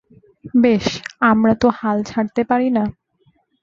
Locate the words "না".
2.69-2.83